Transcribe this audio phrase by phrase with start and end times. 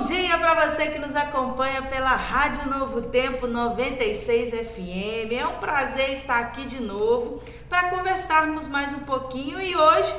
[0.00, 5.30] bom dia para você que nos acompanha pela Rádio Novo Tempo 96 FM.
[5.38, 7.38] É um prazer estar aqui de novo
[7.68, 10.14] para conversarmos mais um pouquinho e hoje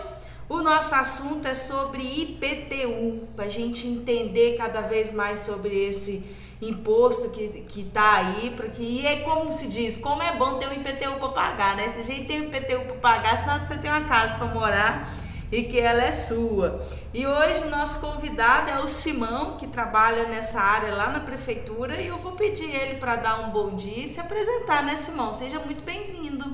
[0.48, 6.24] o nosso assunto é sobre IPTU, para a gente entender cada vez mais sobre esse
[6.62, 10.68] imposto que, que tá aí, porque e é como se diz, como é bom ter
[10.68, 11.90] um IPTU para pagar, né?
[11.90, 15.12] Se a gente tem um IPTU para pagar, senão você tem uma casa para morar
[15.52, 16.82] e que ela é sua.
[17.14, 22.00] E hoje o nosso convidado é o Simão, que trabalha nessa área lá na prefeitura,
[22.00, 25.34] e eu vou pedir ele para dar um bom dia e se apresentar, né, Simão?
[25.34, 26.46] Seja muito bem-vindo.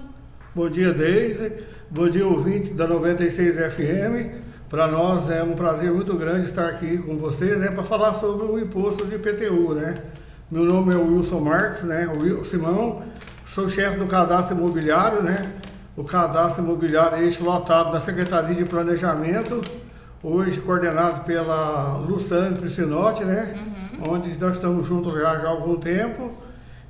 [0.56, 1.66] Bom dia, Deise.
[1.90, 4.48] Bom dia, ouvinte da 96 FM.
[4.68, 8.46] Para nós é um prazer muito grande estar aqui com vocês, né, para falar sobre
[8.46, 10.04] o imposto de IPTU, né?
[10.50, 12.08] Meu nome é Wilson Marques, né?
[12.08, 13.04] O Simão,
[13.46, 15.54] sou chefe do cadastro imobiliário, né?
[15.98, 19.60] O cadastro imobiliário eixo lotado da Secretaria de Planejamento,
[20.24, 23.66] hoje coordenado pela Luciane Priscinotti, né?
[23.98, 24.14] Uhum.
[24.14, 26.32] Onde nós estamos juntos já, já há algum tempo.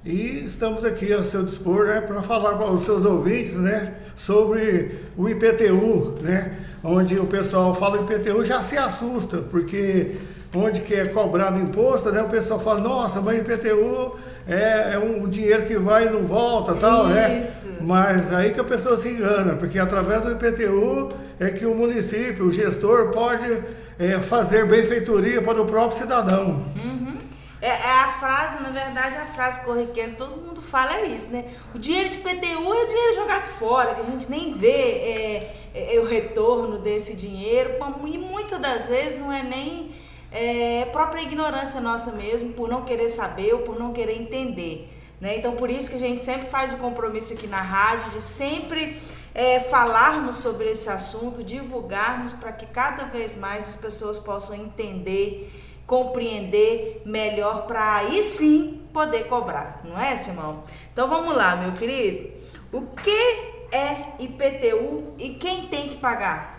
[0.04, 5.04] E estamos aqui a seu dispor, né, para falar para os seus ouvintes, né, sobre
[5.18, 10.16] o IPTU, né, onde o pessoal fala IPTU já se assusta, porque
[10.56, 15.28] onde que é cobrado imposto, né, o pessoal fala, nossa, mas IPTU é, é um
[15.28, 17.42] dinheiro que vai e não volta, tal, né?
[17.82, 21.10] Mas aí que a pessoa se engana, porque através do IPTU
[21.40, 23.64] é que o município, o gestor pode
[24.00, 26.64] é, fazer benfeitoria para o próprio cidadão.
[26.76, 27.18] Uhum.
[27.62, 31.32] É, é, a frase, na verdade, a frase corriqueira que todo mundo fala é isso,
[31.32, 31.46] né?
[31.74, 35.56] O dinheiro de IPTU é o dinheiro jogado fora, que a gente nem vê é,
[35.74, 37.72] é, é o retorno desse dinheiro,
[38.06, 39.92] e muitas das vezes não é nem
[40.32, 44.90] é própria ignorância nossa mesmo, por não querer saber ou por não querer entender.
[45.20, 45.38] Né?
[45.38, 49.02] Então, por isso que a gente sempre faz o compromisso aqui na rádio de sempre
[49.34, 55.52] é, falarmos sobre esse assunto, divulgarmos para que cada vez mais as pessoas possam entender,
[55.86, 60.64] compreender melhor, para aí sim poder cobrar, não é, Simão?
[60.92, 62.32] Então vamos lá, meu querido.
[62.72, 66.57] O que é IPTU e quem tem que pagar?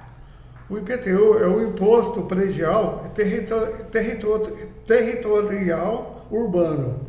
[0.70, 4.52] O IPTU é o Imposto Predial territor, territor,
[4.86, 7.06] Territorial Urbano.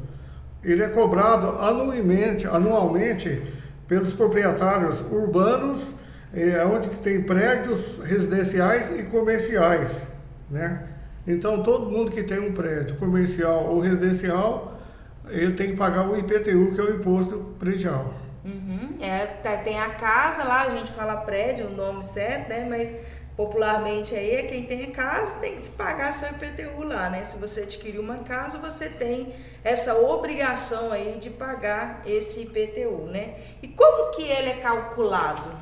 [0.63, 3.41] Ele é cobrado anualmente, anualmente
[3.87, 5.93] pelos proprietários urbanos,
[6.33, 10.03] é, onde tem prédios residenciais e comerciais.
[10.49, 10.83] Né?
[11.27, 14.79] Então, todo mundo que tem um prédio comercial ou residencial,
[15.27, 18.13] ele tem que pagar o IPTU, que é o Imposto Predial.
[18.43, 18.97] Uhum.
[19.01, 22.65] É, tá, tem a casa lá, a gente fala prédio, o nome certo, né?
[22.69, 22.95] Mas
[23.39, 27.23] popularmente aí é quem tem casa tem que se pagar seu IPTU lá, né?
[27.23, 29.33] Se você adquirir uma casa, você tem
[29.63, 33.35] essa obrigação aí de pagar esse IPTU, né?
[33.63, 35.53] E como que ele é calculado?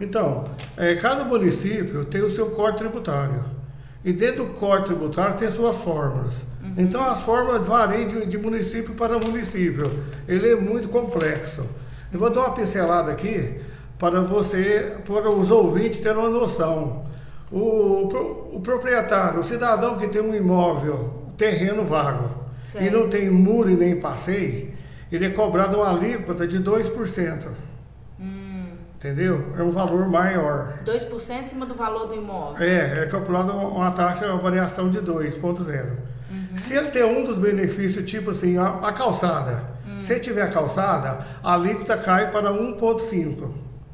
[0.00, 0.46] Então,
[0.78, 3.44] é, cada município tem o seu código tributário.
[4.02, 6.36] E dentro do código tributário tem suas fórmulas.
[6.62, 6.74] Uhum.
[6.78, 9.84] Então as fórmulas variam de, de município para município.
[10.26, 11.66] Ele é muito complexo.
[12.10, 13.60] Eu vou dar uma pincelada aqui
[13.98, 17.09] para você, para os ouvintes terem uma noção.
[17.52, 18.08] O,
[18.52, 22.30] o proprietário, o cidadão que tem um imóvel, terreno vago,
[22.64, 22.86] certo.
[22.86, 24.72] e não tem muro e nem passeio,
[25.10, 27.48] ele é cobrado uma alíquota de 2%.
[28.20, 28.76] Hum.
[28.94, 29.52] Entendeu?
[29.58, 30.78] É um valor maior.
[30.84, 32.64] 2% em cima do valor do imóvel?
[32.64, 35.86] É, é calculado uma taxa, uma variação de 2,0.
[36.30, 36.56] Uhum.
[36.56, 40.00] Se ele tem um dos benefícios, tipo assim, a, a calçada, hum.
[40.00, 43.48] se ele tiver a calçada, a alíquota cai para 1,5%.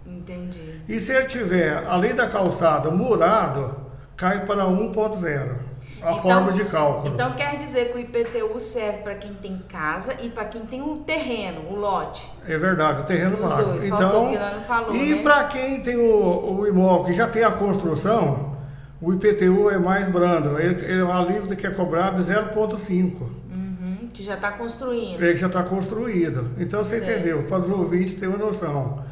[0.07, 0.76] Entendi.
[0.89, 3.75] E se ele tiver, além da calçada, murado,
[4.17, 5.67] cai para 1.0.
[6.03, 7.13] A então, forma de cálculo.
[7.13, 10.81] Então quer dizer que o IPTU serve para quem tem casa e para quem tem
[10.81, 12.31] um terreno, um lote.
[12.47, 13.51] É verdade, o terreno Os.
[13.51, 13.85] Dois.
[13.85, 14.33] Então,
[14.67, 15.23] falou, e né?
[15.23, 18.57] para quem tem o, o, imóvel que já tem a construção,
[19.01, 20.61] o IPTU é mais brando.
[20.61, 23.21] Ele, ele, a alíquota que é cobrado é 0,5.
[23.51, 25.21] Uhum, que já está construindo.
[25.23, 26.51] Ele já está construído.
[26.59, 27.11] Então você certo.
[27.11, 29.05] entendeu, para os ouvintes terem uma noção.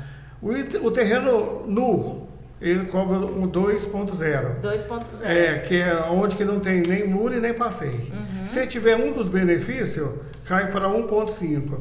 [0.83, 2.29] O, terreno nu,
[2.61, 4.61] ele cobra um 2.0.
[4.61, 5.25] 2.0.
[5.25, 7.93] É, que é onde que não tem nem muro e nem passeio.
[8.13, 8.47] Uhum.
[8.47, 10.11] Se tiver um dos benefícios,
[10.45, 11.79] cai para 1.5.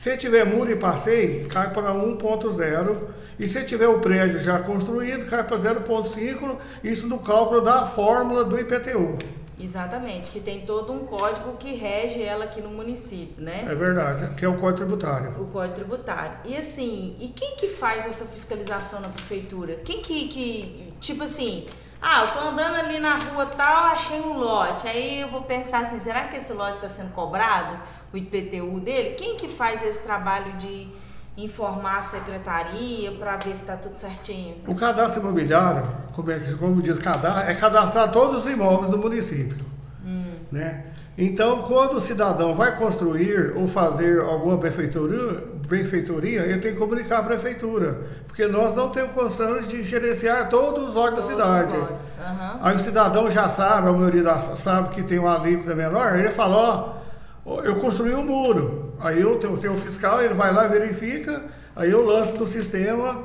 [0.00, 2.98] Se tiver muro e passeio, cai para 1.0.
[3.36, 6.56] E se tiver o prédio já construído, cai para 0.5.
[6.84, 9.18] Isso no cálculo da fórmula do IPTU.
[9.60, 13.66] Exatamente, que tem todo um código que rege ela aqui no município, né?
[13.68, 15.30] É verdade, que é o Código Tributário.
[15.30, 16.38] O Código Tributário.
[16.44, 19.80] E assim, e quem que faz essa fiscalização na prefeitura?
[19.84, 21.66] Quem que, que tipo assim,
[22.00, 24.86] ah, eu tô andando ali na rua tal, achei um lote.
[24.86, 27.76] Aí eu vou pensar assim, será que esse lote está sendo cobrado?
[28.12, 29.14] O IPTU dele?
[29.16, 30.88] Quem que faz esse trabalho de
[31.36, 34.56] informar a secretaria para ver se está tudo certinho?
[34.66, 39.56] O cadastro imobiliário, como, é, como diz cadastro, é cadastrar todos os imóveis do município.
[40.04, 40.34] Hum.
[40.52, 40.84] Né?
[41.20, 47.18] Então, quando o cidadão vai construir ou fazer alguma benfeitoria, benfeitoria, ele tem que comunicar
[47.18, 47.98] à prefeitura,
[48.28, 51.72] porque nós não temos condições de gerenciar todos os lotes da cidade.
[51.76, 52.58] Uhum.
[52.62, 57.02] Aí o cidadão já sabe, a maioria sabe que tem uma alíquota menor, ele fala,
[57.44, 58.92] ó, eu construí um muro.
[59.00, 61.42] Aí eu tenho, tenho o fiscal, ele vai lá, verifica,
[61.74, 63.24] aí eu lanço no sistema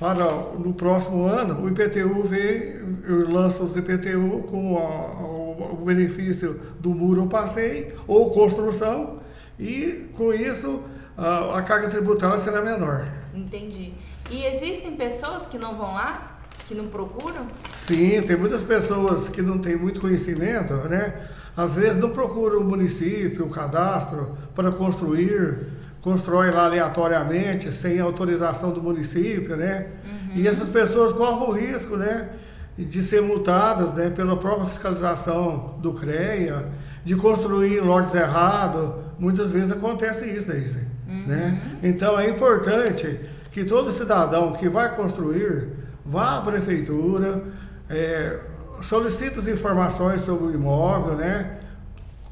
[0.00, 0.24] para
[0.58, 6.58] no próximo ano o IPTU vem, eu lanço os IPTU com a, o, o benefício
[6.80, 9.20] do muro ou passeio ou construção
[9.58, 10.82] e com isso
[11.18, 13.06] a, a carga tributária será menor.
[13.34, 13.92] Entendi.
[14.30, 16.38] E existem pessoas que não vão lá?
[16.66, 17.46] Que não procuram?
[17.76, 21.28] Sim, tem muitas pessoas que não têm muito conhecimento, né?
[21.54, 25.58] Às vezes não procuram o município, o cadastro para construir
[26.00, 29.86] constrói lá aleatoriamente, sem autorização do município, né?
[30.04, 30.36] Uhum.
[30.36, 32.30] E essas pessoas correm o risco, né?
[32.78, 36.68] De ser multadas né, pela própria fiscalização do CREA,
[37.04, 38.92] de construir lotes errados.
[39.18, 40.66] Muitas vezes acontece isso daí,
[41.08, 41.26] uhum.
[41.26, 41.62] né?
[41.82, 43.20] Então é importante
[43.52, 45.68] que todo cidadão que vai construir
[46.04, 47.42] vá à prefeitura,
[47.88, 48.38] é,
[48.82, 51.59] solicite as informações sobre o imóvel, né?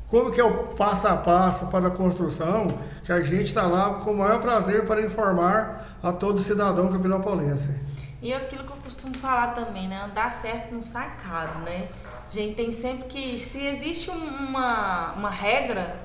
[0.09, 3.95] Como que é o passo a passo para a construção, que a gente está lá
[3.95, 7.69] com o maior prazer para informar a todo cidadão capinopolense.
[8.23, 10.03] E é aquilo que eu costumo falar também, né?
[10.03, 11.89] Andar certo não sai caro, né?
[12.29, 15.97] A gente tem sempre que, se existe uma, uma regra,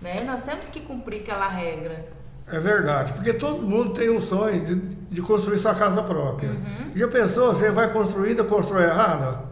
[0.00, 0.22] né?
[0.24, 2.06] Nós temos que cumprir aquela regra.
[2.46, 6.50] É verdade, porque todo mundo tem um sonho de, de construir sua casa própria.
[6.50, 6.92] Uhum.
[6.94, 9.47] Já pensou, você vai construir e constrói errado?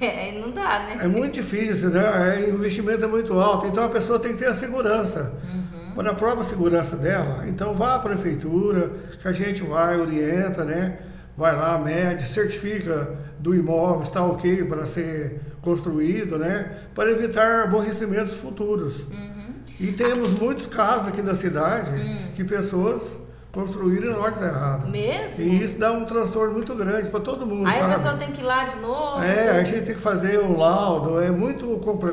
[0.00, 0.98] É, não dá, né?
[1.00, 2.46] É muito difícil, né?
[2.48, 5.32] O investimento é muito alto, então a pessoa tem que ter a segurança.
[5.42, 5.94] Uhum.
[5.94, 8.90] Para a própria segurança dela, então vá à prefeitura,
[9.20, 10.98] que a gente vai, orienta, né?
[11.36, 16.70] Vai lá, mede, certifica do imóvel, está ok para ser construído, né?
[16.94, 19.04] Para evitar aborrecimentos futuros.
[19.04, 19.54] Uhum.
[19.80, 22.32] E temos muitos casos aqui na cidade uhum.
[22.34, 23.18] que pessoas
[23.56, 24.86] construíram lotes errados.
[24.90, 25.44] Mesmo?
[25.46, 27.66] E isso dá um transtorno muito grande para todo mundo.
[27.66, 27.86] Aí sabe?
[27.86, 29.22] a pessoa tem que ir lá de novo.
[29.22, 31.66] É, a gente tem que fazer o laudo, é muito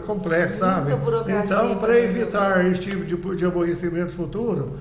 [0.07, 0.93] complexo, sabe?
[0.93, 4.77] Então, para evitar esse tipo de, de aborrecimento futuro,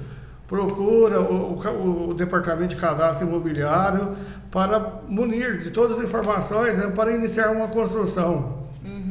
[0.46, 4.16] procura o, o, o, Departamento de Cadastro Imobiliário
[4.48, 8.62] para munir de todas as informações né, para iniciar uma construção.
[8.84, 9.10] Uhum.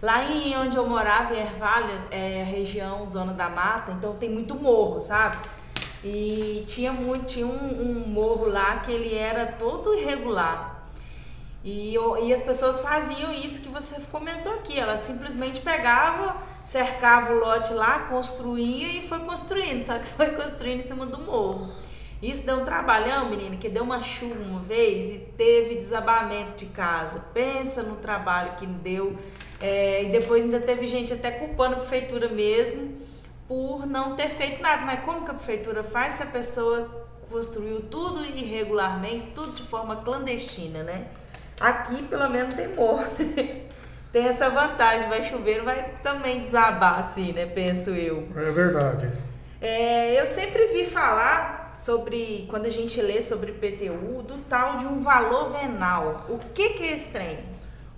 [0.00, 4.54] Lá em onde eu morava, em Ervalha, é região, zona da mata, então tem muito
[4.54, 5.36] morro, sabe?
[6.08, 10.86] E tinha muito, tinha um, um morro lá que ele era todo irregular.
[11.64, 14.78] E, eu, e as pessoas faziam isso que você comentou aqui.
[14.78, 20.78] Elas simplesmente pegavam, cercava o lote lá, construía e foi construindo, só que foi construindo
[20.78, 21.72] em cima do morro.
[22.22, 26.66] Isso deu um trabalhão, menina, que deu uma chuva uma vez e teve desabamento de
[26.66, 27.18] casa.
[27.34, 29.18] Pensa no trabalho que deu.
[29.60, 32.94] É, e depois ainda teve gente até culpando a prefeitura mesmo
[33.48, 34.82] por não ter feito nada.
[34.84, 39.96] Mas como que a prefeitura faz se a pessoa construiu tudo irregularmente, tudo de forma
[39.96, 41.06] clandestina, né?
[41.60, 43.04] Aqui pelo menos tem morro.
[44.12, 47.46] tem essa vantagem, vai chover, vai também desabar assim, né?
[47.46, 48.28] Penso eu.
[48.36, 49.10] É verdade.
[49.60, 54.86] É, eu sempre vi falar sobre, quando a gente lê sobre PTU, do tal de
[54.86, 56.26] um valor venal.
[56.28, 57.38] O que, que é esse trem?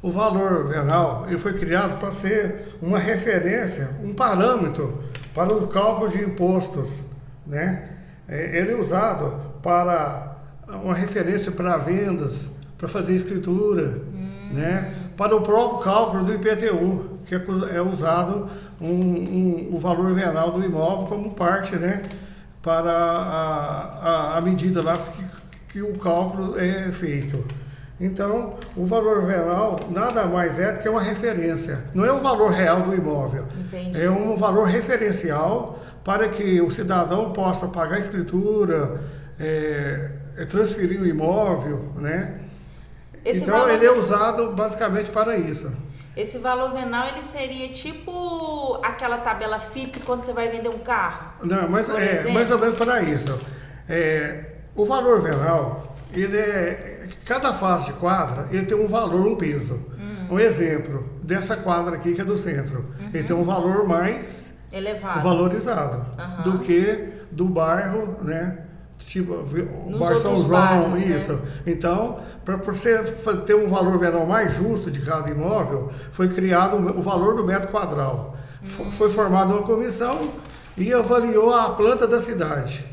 [0.00, 5.02] O valor venal ele foi criado para ser uma referência, um parâmetro
[5.34, 6.90] para o cálculo de impostos,
[7.46, 7.90] né?
[8.28, 10.36] É, ele é usado para
[10.82, 14.50] uma referência para vendas, para fazer escritura, hum.
[14.52, 14.94] né?
[15.16, 17.42] Para o próprio cálculo do IPTU, que é,
[17.74, 18.48] é usado
[18.80, 22.02] um, um, o valor venal do imóvel como parte, né?
[22.62, 25.24] Para a, a, a medida lá que,
[25.72, 27.44] que o cálculo é feito.
[28.00, 31.84] Então, o valor venal nada mais é do que uma referência.
[31.92, 33.44] Não é o valor real do imóvel.
[33.58, 34.00] Entendi.
[34.00, 39.00] É um valor referencial para que o cidadão possa pagar a escritura,
[39.38, 42.40] é, é transferir o imóvel, né?
[43.24, 43.72] Esse então, valor...
[43.72, 45.70] ele é usado basicamente para isso.
[46.16, 51.32] Esse valor venal ele seria tipo aquela tabela FIP quando você vai vender um carro?
[51.42, 53.38] Não, mas é mais ou menos para isso.
[53.88, 56.97] É, o valor venal, ele é
[57.28, 59.78] Cada face de quadra, ele tem um valor, um peso.
[60.00, 60.28] Hum.
[60.30, 62.86] Um exemplo dessa quadra aqui, que é do centro.
[62.98, 63.10] Uhum.
[63.12, 66.52] Ele tem um valor mais elevado, valorizado uhum.
[66.52, 68.60] do que do bairro, né?
[68.96, 71.16] Tipo, o bairro São João, bairros, né?
[71.16, 71.32] isso.
[71.34, 71.40] Né?
[71.66, 72.16] Então,
[72.46, 72.98] para você
[73.44, 77.70] ter um valor venal mais justo de cada imóvel, foi criado o valor do metro
[77.70, 78.32] quadrado.
[78.62, 78.90] Hum.
[78.90, 80.32] Foi formada uma comissão
[80.78, 82.86] e avaliou a planta da cidade.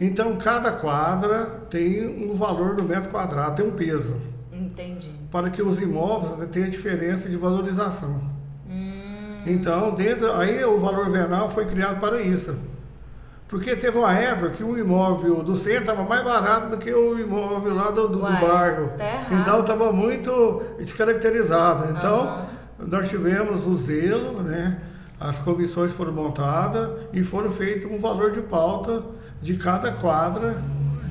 [0.00, 4.16] Então, cada quadra tem um valor do metro quadrado, tem um peso.
[4.50, 5.10] Entendi.
[5.30, 8.18] Para que os imóveis né, tenham diferença de valorização.
[8.68, 12.54] Hum, Então, dentro, aí o valor venal foi criado para isso.
[13.46, 17.18] Porque teve uma época que o imóvel do centro estava mais barato do que o
[17.18, 18.90] imóvel lá do, do, Uai, do bairro.
[18.96, 21.90] tá então estava muito descaracterizado.
[21.90, 22.46] Então,
[22.78, 24.80] nós tivemos o zelo, né?
[25.18, 29.02] As comissões foram montadas e foram feito um valor de pauta
[29.42, 30.62] de cada quadra,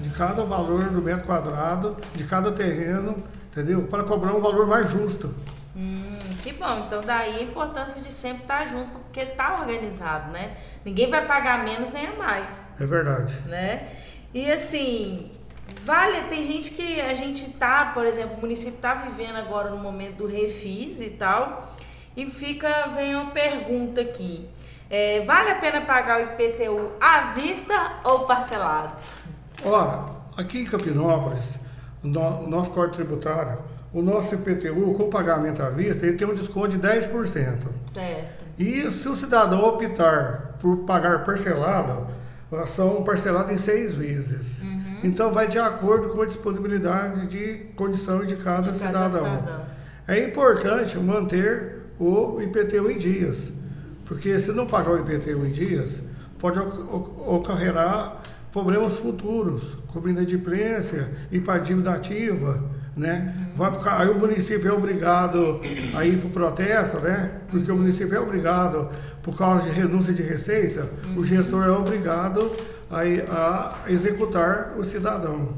[0.01, 3.15] de cada valor do metro quadrado, de cada terreno,
[3.51, 3.83] entendeu?
[3.83, 5.33] Para cobrar um valor mais justo.
[5.75, 6.83] Hum, que bom.
[6.85, 10.57] Então daí a importância de sempre estar junto, porque tá organizado, né?
[10.85, 13.37] Ninguém vai pagar menos nem a mais, É verdade.
[13.45, 13.87] né?
[14.33, 15.31] E assim,
[15.83, 19.77] vale, tem gente que a gente tá, por exemplo, o município tá vivendo agora no
[19.77, 21.73] momento do refis e tal,
[22.15, 24.47] e fica, vem uma pergunta aqui.
[24.89, 28.93] É, vale a pena pagar o IPTU à vista ou parcelado?
[29.63, 30.05] Ora,
[30.35, 31.59] aqui em Campinópolis,
[32.01, 33.59] no, o nosso Código Tributário,
[33.93, 37.57] o nosso IPTU, com pagamento à vista, ele tem um desconto de 10%.
[37.87, 38.45] Certo.
[38.57, 42.07] E se o cidadão optar por pagar parcelado,
[42.51, 44.59] elas são parceladas em seis vezes.
[45.03, 49.09] Então vai de acordo com a disponibilidade de condições de cada, De cada cidadão.
[49.39, 49.65] cidadão.
[50.07, 53.51] É importante manter o IPTU em dias,
[54.09, 56.01] porque se não pagar o IPTU em dias,
[56.39, 58.17] pode oc- oc- ocorrerá
[58.51, 62.63] problemas futuros, como inadimplência e para dívida ativa,
[62.97, 63.51] né?
[63.55, 65.61] Vai pro aí o município é obrigado
[65.95, 67.31] a ir para o protesto, né?
[67.51, 68.89] Porque o município é obrigado,
[69.21, 72.51] por causa de renúncia de receita, o gestor é obrigado
[72.89, 75.49] a, ir- a executar o cidadão.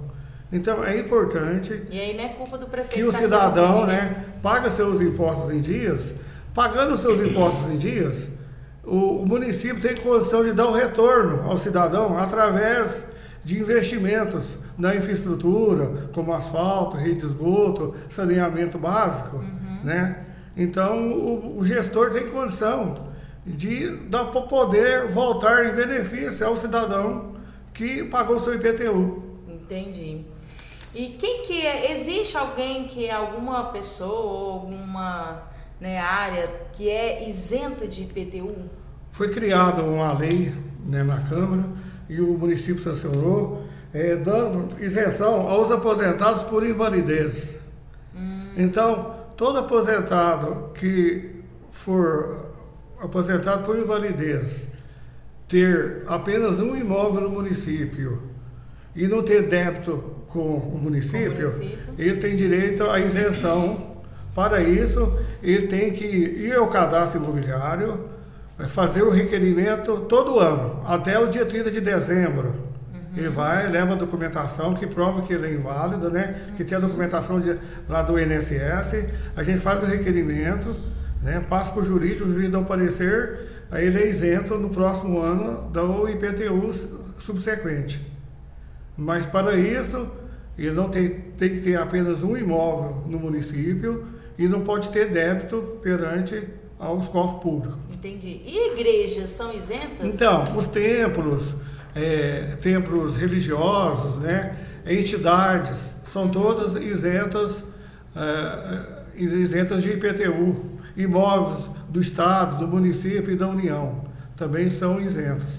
[0.52, 2.96] Então é importante E aí não é culpa do prefeito.
[2.96, 6.14] que o tá cidadão ruim, né, paga seus impostos em dias,
[6.54, 8.28] pagando seus impostos em dias,
[8.84, 13.06] o, o município tem condição de dar o retorno ao cidadão através
[13.44, 19.38] de investimentos na infraestrutura, como asfalto, rede de esgoto, saneamento básico.
[19.84, 20.26] Né?
[20.56, 23.10] Então o, o gestor tem condição
[23.46, 27.36] de dar para poder voltar em benefício ao cidadão
[27.74, 29.24] que pagou seu IPTU.
[29.48, 30.26] Entendi.
[30.94, 31.92] E quem que é?
[31.92, 35.44] Existe alguém que é alguma pessoa ou alguma
[35.82, 38.56] né, área que é isenta de IPTU?
[39.12, 40.54] Foi criada uma lei
[40.86, 41.66] né, na Câmara
[42.08, 47.60] e o município sancionou, eh, dando isenção aos aposentados por invalidez.
[48.56, 52.54] Então, todo aposentado que for
[53.00, 54.68] aposentado por invalidez,
[55.48, 58.22] ter apenas um imóvel no município
[58.96, 59.98] e não ter débito
[60.28, 61.80] com o município, município.
[61.98, 63.90] ele tem direito à isenção.
[64.34, 68.00] Para isso, ele tem que ir ao cadastro imobiliário,
[68.60, 72.54] eh, fazer o requerimento todo ano, até o dia 30 de dezembro.
[73.16, 76.34] Ele vai, leva a documentação que prova que ele é inválido, né?
[76.56, 77.58] Que tem a documentação de-
[77.90, 79.06] lá do INSS.
[79.36, 80.74] A gente faz o requerimento,
[81.22, 81.44] né?
[81.50, 85.20] Passa para o jurídico, o jurídico dá um parecer, aí ele é isento no próximo
[85.22, 86.72] ano do IPTU
[87.20, 88.02] subsequente.
[88.98, 90.10] Mas para isso,
[90.58, 94.06] ele não tem, tem que ter apenas um imóvel no município
[94.38, 96.48] e não pode ter débito perante
[96.80, 97.78] aos cofres públicos.
[97.94, 98.42] Entendi.
[98.46, 100.14] E igrejas são isentas?
[100.14, 101.56] Então, os templos,
[101.96, 107.64] é, templos religiosos, né, entidades, são todas isentas,
[108.16, 110.72] é, isentas de IPTU.
[110.98, 114.12] Imóveis do Estado, do município e da União
[114.42, 115.54] também são isentos.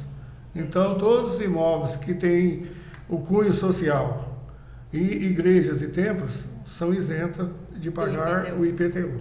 [0.54, 2.66] Então, todos os imóveis que têm
[3.08, 4.44] o cunho social
[4.92, 7.48] e igrejas e templos são isentos
[7.82, 8.60] de pagar IPTU.
[8.60, 9.20] o IPTU.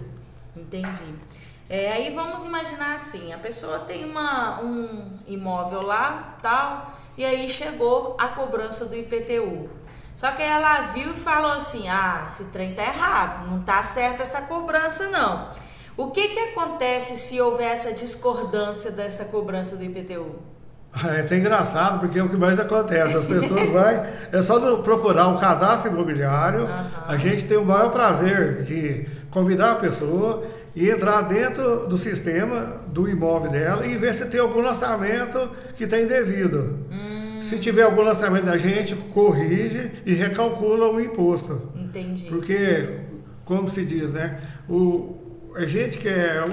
[0.56, 1.14] Entendi.
[1.68, 7.48] É, aí vamos imaginar assim, a pessoa tem uma, um imóvel lá, tal, e aí
[7.48, 9.68] chegou a cobrança do IPTU.
[10.14, 14.22] Só que ela viu e falou assim, ah, esse trem tá errado, não tá certa
[14.22, 15.50] essa cobrança não.
[15.96, 20.36] O que que acontece se houver essa discordância dessa cobrança do IPTU?
[20.94, 23.16] É até engraçado, porque é o que mais acontece.
[23.16, 26.64] As pessoas vai, é só procurar o cadastro imobiliário.
[26.64, 26.90] Aham.
[27.08, 30.44] A gente tem o maior prazer de convidar a pessoa
[30.76, 35.84] e entrar dentro do sistema do imóvel dela e ver se tem algum lançamento que
[35.84, 36.78] está indevido.
[37.42, 41.70] Se tiver algum lançamento, a gente corrige e recalcula o imposto.
[41.74, 42.26] Entendi.
[42.26, 42.88] Porque,
[43.44, 44.40] como se diz, né?
[44.68, 45.16] O,
[45.54, 46.44] a gente que é.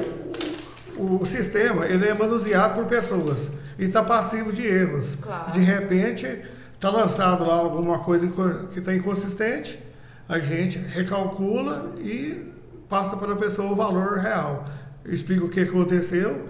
[0.98, 5.16] O, o sistema, ele é manuseado por pessoas e está passivo de erros.
[5.22, 5.54] Claro.
[5.54, 6.28] De repente,
[6.74, 8.28] está lançado lá alguma coisa
[8.72, 9.80] que está inconsistente,
[10.28, 12.54] a gente recalcula e
[12.90, 14.66] passa para a pessoa o valor real.
[15.06, 16.50] Explica o que aconteceu.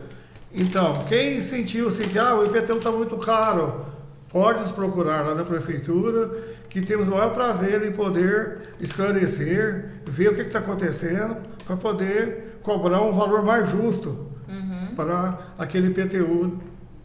[0.51, 3.85] Então, quem sentiu-se que ah, o IPTU está muito caro,
[4.29, 6.31] pode nos procurar lá na prefeitura,
[6.67, 12.59] que temos o maior prazer em poder esclarecer, ver o que está acontecendo, para poder
[12.63, 14.95] cobrar um valor mais justo uhum.
[14.95, 16.59] para aquele IPTU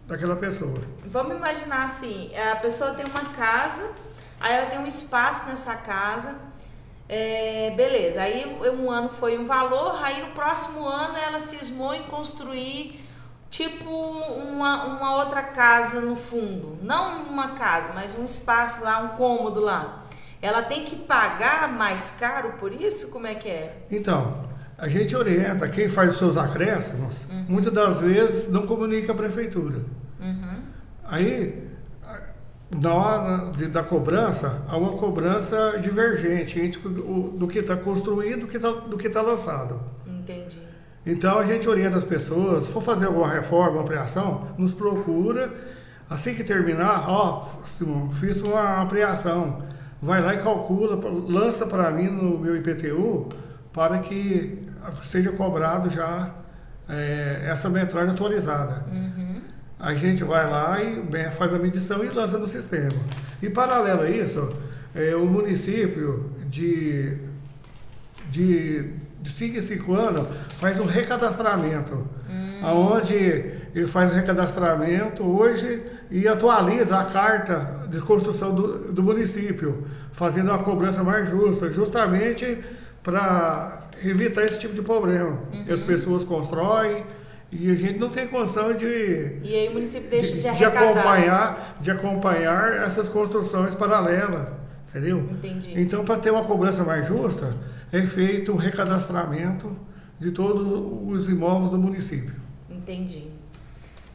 [0.07, 0.75] daquela pessoa.
[1.07, 3.93] Vamos imaginar assim, a pessoa tem uma casa,
[4.41, 6.39] aí ela tem um espaço nessa casa,
[7.09, 12.03] é, beleza, aí um ano foi um valor, aí no próximo ano ela cismou em
[12.05, 13.05] construir
[13.51, 16.77] tipo uma, uma outra casa no fundo.
[16.83, 20.03] Não uma casa, mas um espaço lá, um cômodo lá.
[20.43, 23.11] Ela tem que pagar mais caro por isso?
[23.11, 23.87] Como é que é?
[23.91, 24.45] Então,
[24.77, 27.47] a gente orienta quem faz os seus acréscimos, uhum.
[27.49, 29.79] muitas das vezes não comunica a prefeitura.
[30.21, 30.63] Uhum.
[31.05, 31.69] Aí,
[32.71, 38.39] na hora de, da cobrança, há uma cobrança divergente entre o, do que está construído
[38.39, 39.81] e do que está tá lançado.
[40.07, 40.59] Entendi.
[41.07, 45.53] Então a gente orienta as pessoas, se for fazer alguma reforma, ampliação, nos procura.
[46.09, 47.47] Assim que terminar, ó,
[47.79, 49.63] Simão, fiz uma ampliação.
[50.01, 53.29] Vai lá e calcula, lança para mim no meu IPTU
[53.75, 54.67] para que
[55.03, 56.31] seja cobrado já
[56.89, 58.87] é, essa metragem atualizada.
[58.91, 59.43] Uhum.
[59.79, 62.99] A gente vai lá e bem, faz a medição e lança no sistema.
[63.43, 64.49] E paralelo a isso,
[64.95, 67.19] é, o município de,
[68.31, 70.29] de de 5 em 5 anos,
[70.59, 72.07] faz um recadastramento.
[72.29, 72.61] Hum.
[72.63, 73.15] Onde
[73.75, 80.51] ele faz o recadastramento hoje e atualiza a carta de construção do, do município, fazendo
[80.51, 82.63] uma cobrança mais justa, justamente
[83.05, 85.39] para evitar esse tipo de problema.
[85.53, 85.67] Uhum.
[85.73, 87.05] As pessoas constroem
[87.53, 89.39] e a gente não tem condição de.
[89.43, 94.49] E aí o município deixa de, de, de acompanhar, de acompanhar essas construções paralelas.
[94.89, 95.19] Entendeu?
[95.31, 95.73] Entendi.
[95.81, 97.51] Então, para ter uma cobrança mais justa,
[97.93, 99.77] é feito o recadastramento
[100.19, 100.65] de todos
[101.09, 102.35] os imóveis do município.
[102.71, 103.27] Entendi.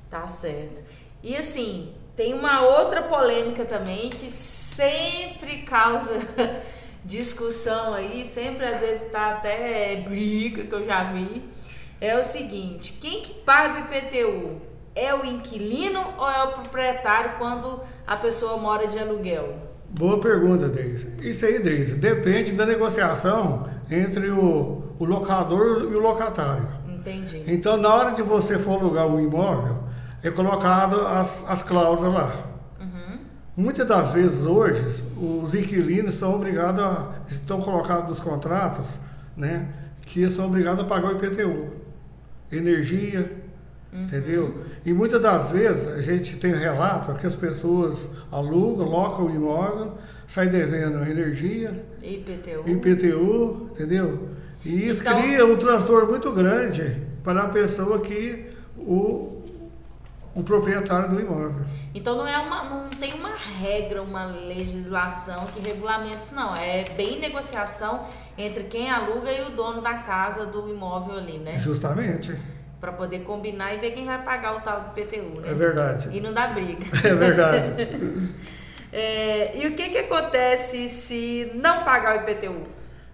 [0.10, 0.82] Tá certo.
[1.22, 6.18] E assim, tem uma outra polêmica também que sempre causa
[7.04, 11.44] discussão aí, sempre às vezes está até briga que eu já vi.
[12.02, 14.62] É o seguinte, quem que paga o IPTU?
[14.96, 19.56] É o inquilino ou é o proprietário quando a pessoa mora de aluguel?
[19.90, 21.12] Boa pergunta, Deise.
[21.20, 26.68] Isso aí, Deise, depende da negociação entre o, o locador e o locatário.
[26.88, 27.44] Entendi.
[27.48, 29.78] Então, na hora de você for alugar um imóvel,
[30.22, 32.49] é colocado as, as cláusulas lá.
[33.60, 37.14] Muitas das vezes hoje, os inquilinos são obrigados a.
[37.30, 39.02] estão colocados nos contratos,
[39.36, 39.68] né?
[40.04, 41.68] Que são obrigados a pagar o IPTU.
[42.50, 43.30] Energia,
[43.92, 44.04] Uhum.
[44.04, 44.66] Entendeu?
[44.86, 49.98] E muitas das vezes a gente tem relato que as pessoas alugam, locam o imóvel,
[50.28, 51.72] saem devendo energia,
[52.04, 54.30] IPTU, IPTU entendeu?
[54.64, 58.46] E isso então, cria um transtorno muito grande para a pessoa que
[58.78, 59.39] o,
[60.40, 61.66] o proprietário do imóvel.
[61.94, 66.56] Então não é uma, não tem uma regra, uma legislação que regulamenta isso não.
[66.56, 68.06] É bem negociação
[68.38, 71.58] entre quem aluga e o dono da casa do imóvel ali, né?
[71.60, 72.36] Justamente
[72.80, 75.50] para poder combinar e ver quem vai pagar o tal do PTU, né?
[75.50, 76.16] É verdade.
[76.16, 76.86] E não dá briga.
[77.04, 77.90] É verdade.
[78.94, 82.64] é, e o que, que acontece se não pagar o IPTU?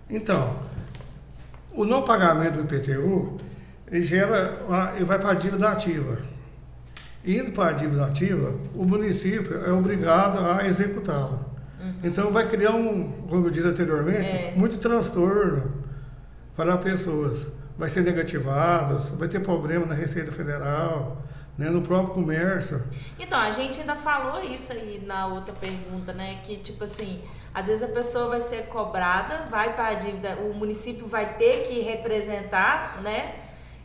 [0.07, 0.59] Então,
[1.73, 3.37] o não pagamento do IPTU
[3.91, 4.59] ele gera,
[4.95, 6.34] ele vai para a dívida ativa.
[7.25, 11.39] Indo para a dívida ativa, o município é obrigado a executá-la.
[11.79, 11.95] Uhum.
[12.03, 14.53] Então vai criar um, como eu disse anteriormente, é.
[14.55, 15.83] muito transtorno
[16.55, 21.17] para pessoas vai ser negativado, vai ter problema na Receita Federal,
[21.57, 22.83] né, no próprio comércio.
[23.19, 26.39] Então, a gente ainda falou isso aí na outra pergunta, né?
[26.43, 27.21] Que tipo assim,
[27.53, 31.67] às vezes a pessoa vai ser cobrada, vai para a dívida, o município vai ter
[31.67, 33.35] que representar, né?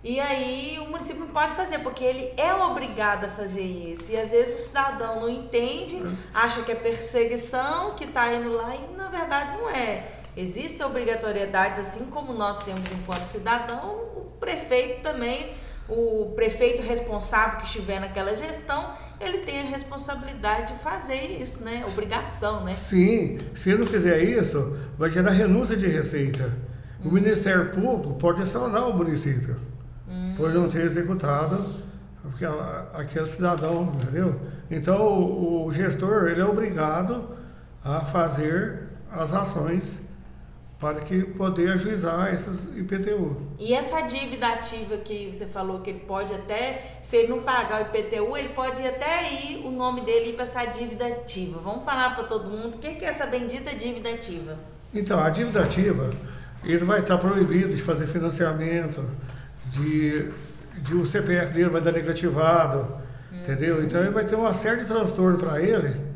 [0.02, 4.12] E aí o município não pode fazer, porque ele é obrigado a fazer isso.
[4.12, 6.00] E às vezes o cidadão não entende,
[6.32, 10.06] acha que é perseguição, que está indo lá, e na verdade não é.
[10.34, 15.52] Existem obrigatoriedades, assim como nós temos enquanto cidadão, o prefeito também,
[15.86, 21.84] o prefeito responsável que estiver naquela gestão, ele tem a responsabilidade de fazer isso, né?
[21.86, 22.74] Obrigação, né?
[22.74, 26.56] Sim, se ele não fizer isso, vai gerar renúncia de receita.
[27.04, 27.12] O hum.
[27.12, 29.69] Ministério Público pode acionar o município
[30.10, 30.34] hum.
[30.36, 31.64] por não ter executado
[32.34, 34.40] aquela, aquele cidadão, entendeu?
[34.70, 37.36] Então o, o gestor ele é obrigado
[37.84, 39.98] a fazer as ações
[40.80, 43.36] para que poder ajuizar esses IPTU.
[43.58, 47.82] E essa dívida ativa que você falou que ele pode até, se ele não pagar
[47.82, 51.60] o IPTU, ele pode até ir o nome dele ir para essa dívida ativa.
[51.60, 54.58] Vamos falar para todo mundo o que é essa bendita dívida ativa.
[54.94, 56.08] Então, a dívida ativa,
[56.64, 59.04] ele vai estar proibido de fazer financiamento,
[59.70, 60.30] de,
[60.78, 62.86] de o CPF dele vai dar negativado,
[63.32, 63.42] hum.
[63.42, 63.82] entendeu?
[63.82, 66.10] Então ele vai ter uma série de transtorno para ele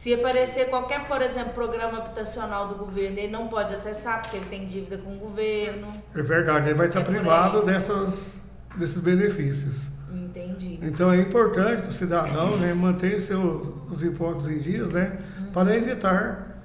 [0.00, 4.46] se aparecer qualquer, por exemplo, programa habitacional do governo, ele não pode acessar porque ele
[4.46, 5.88] tem dívida com o governo.
[6.14, 8.40] É verdade, ele vai estar é privado dessas,
[8.76, 9.76] desses benefícios.
[10.10, 10.78] Entendi.
[10.80, 15.52] Então é importante que o cidadão né, mantenha seus, os impostos em dias né, uhum.
[15.52, 16.62] para evitar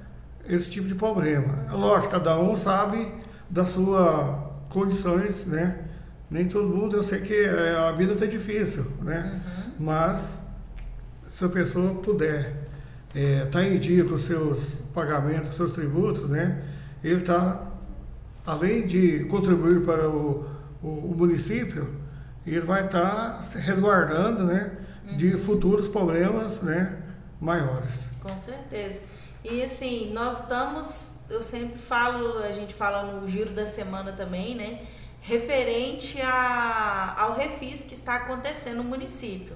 [0.47, 1.65] esse tipo de problema.
[1.69, 3.11] É lógico, cada um sabe
[3.49, 4.37] das suas
[4.75, 5.79] condições, né?
[6.29, 9.41] Nem todo mundo, eu sei que é, a vida está difícil, né?
[9.45, 9.85] Uhum.
[9.85, 10.37] Mas
[11.31, 12.67] se a pessoa puder
[13.13, 16.61] estar é, tá em dia com seus pagamentos, seus tributos, né?
[17.01, 17.71] Ele está,
[18.45, 20.45] além de contribuir para o,
[20.83, 21.95] o, o município,
[22.45, 24.71] ele vai estar tá resguardando, né?
[25.17, 25.37] De uhum.
[25.37, 26.97] futuros problemas, né?
[27.39, 28.09] Maiores.
[28.21, 28.99] Com certeza.
[29.41, 34.55] E assim, nós estamos, eu sempre falo, a gente fala no giro da semana também,
[34.55, 34.81] né?
[35.21, 39.55] Referente a, ao refis que está acontecendo no município.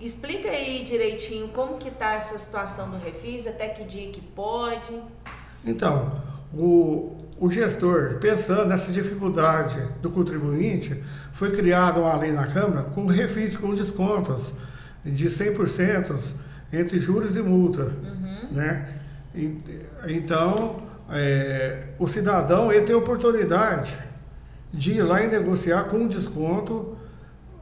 [0.00, 5.00] Explica aí direitinho como que está essa situação do refis, até que dia que pode.
[5.64, 6.20] Então,
[6.54, 13.06] o, o gestor, pensando nessa dificuldade do contribuinte, foi criada uma lei na Câmara com
[13.06, 14.52] refis com descontos
[15.04, 16.16] de 100%
[16.72, 18.52] entre juros e multa, uhum.
[18.52, 18.98] né?
[20.06, 20.82] Então,
[21.12, 23.96] é, o cidadão ele tem oportunidade
[24.72, 26.96] de ir lá e negociar com desconto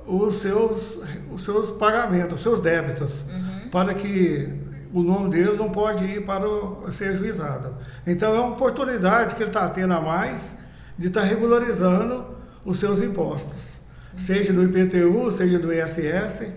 [0.07, 0.99] os seus,
[1.33, 3.69] os seus pagamentos, os seus débitos, uhum.
[3.71, 4.49] para que
[4.93, 7.75] o nome dele não pode ir para o, ser ajuizado.
[8.07, 10.57] Então é uma oportunidade que ele está tendo a mais
[10.99, 12.27] de estar tá regularizando
[12.65, 13.81] os seus impostos,
[14.13, 14.19] uhum.
[14.19, 16.53] seja no IPTU, seja no ISS.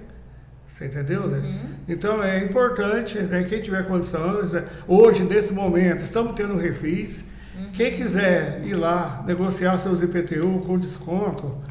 [0.74, 1.38] Você entendeu, né?
[1.38, 1.70] Uhum.
[1.88, 3.44] Então é importante, né?
[3.44, 7.24] Quem tiver condições, é, hoje, nesse momento, estamos tendo um refis.
[7.56, 7.72] Uhum.
[7.74, 11.62] Quem quiser ir lá negociar seus IPTU com desconto,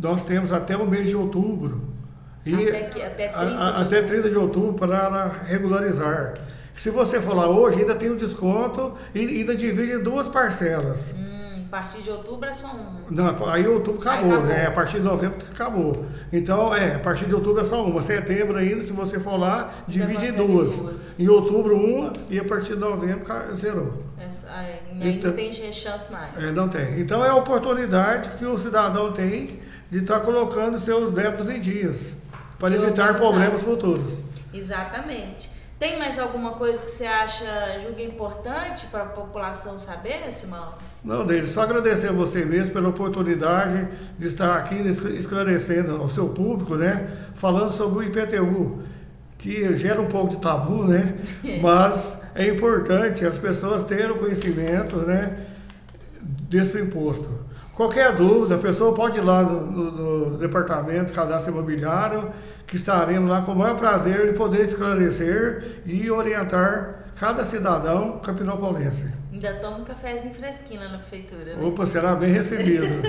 [0.00, 1.92] nós temos até o mês de outubro.
[2.46, 6.34] E até, que, até, 30 a, a, até 30 de outubro para regularizar.
[6.76, 11.12] Se você lá hoje, ainda tem um desconto e ainda divide em duas parcelas.
[11.18, 11.37] Hum
[11.68, 13.02] a partir de outubro é só uma.
[13.10, 14.66] Não, aí outubro acabou, acabou, né?
[14.66, 16.06] A partir de novembro acabou.
[16.32, 18.00] Então, é, a partir de outubro é só uma.
[18.00, 20.78] Setembro ainda, se você for lá, divide em duas.
[20.78, 21.20] duas.
[21.20, 24.02] Em outubro uma e a partir de novembro zerou.
[24.18, 26.42] É, então, não tem chance mais.
[26.42, 27.00] É, não tem.
[27.00, 31.60] Então é a oportunidade que o cidadão tem de estar tá colocando seus débitos em
[31.60, 32.14] dias.
[32.58, 34.20] Para de evitar problemas futuros.
[34.54, 35.50] Exatamente.
[35.78, 40.74] Tem mais alguma coisa que você acha, julga importante para a população saber, Simão?
[41.04, 44.74] Não, dele, só agradecer a você mesmo pela oportunidade de estar aqui
[45.16, 47.08] esclarecendo ao seu público, né?
[47.34, 48.82] Falando sobre o IPTU,
[49.38, 51.14] que gera um pouco de tabu, né?
[51.62, 55.46] Mas é importante as pessoas terem o conhecimento, né?
[56.20, 57.46] Desse imposto.
[57.74, 62.32] Qualquer dúvida, a pessoa pode ir lá no, no, no Departamento de Cadastro Imobiliário,
[62.66, 69.17] que estaremos lá com o maior prazer em poder esclarecer e orientar cada cidadão campinopolense.
[69.38, 71.64] Ainda toma um cafezinho fresquinho lá na prefeitura, né?
[71.64, 72.86] Opa, será bem recebido.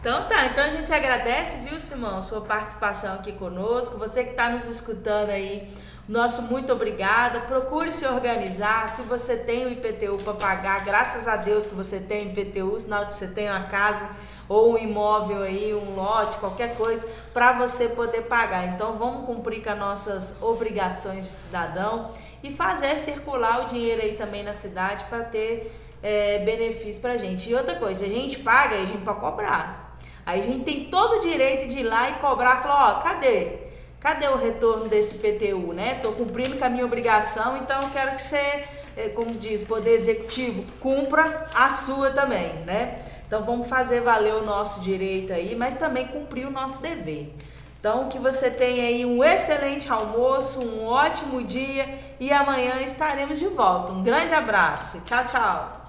[0.00, 3.96] então tá, então a gente agradece, viu, Simão, sua participação aqui conosco.
[3.96, 5.68] Você que está nos escutando aí,
[6.10, 7.38] nosso muito obrigada.
[7.38, 8.88] Procure se organizar.
[8.88, 12.80] Se você tem o IPTU para pagar, graças a Deus que você tem o IPTU,
[12.80, 14.10] sinal de você tem uma casa
[14.48, 18.66] ou um imóvel aí, um lote, qualquer coisa, para você poder pagar.
[18.66, 22.10] Então vamos cumprir com as nossas obrigações de cidadão
[22.42, 27.48] e fazer circular o dinheiro aí também na cidade para ter é, benefício para gente.
[27.48, 29.96] E outra coisa, a gente paga, a gente pode cobrar.
[30.26, 33.69] Aí a gente tem todo o direito de ir lá e cobrar, falar, ó, cadê?
[34.00, 35.96] Cadê o retorno desse PTU, né?
[35.96, 38.64] Estou cumprindo com a minha obrigação, então quero que você,
[38.96, 43.02] é, como diz, Poder Executivo, cumpra a sua também, né?
[43.26, 47.32] Então vamos fazer valer o nosso direito aí, mas também cumprir o nosso dever.
[47.78, 53.48] Então que você tenha aí um excelente almoço, um ótimo dia e amanhã estaremos de
[53.48, 53.92] volta.
[53.92, 55.02] Um grande abraço.
[55.04, 55.79] Tchau, tchau.